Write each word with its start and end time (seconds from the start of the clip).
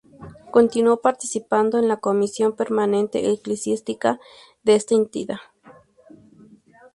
Continuó 0.49 0.97
participando 0.99 1.77
en 1.77 1.87
la 1.87 1.97
Comisión 1.97 2.55
permanente 2.55 3.29
eclesiástica 3.29 4.19
de 4.63 4.73
esta 4.73 4.95
entidad. 4.95 5.37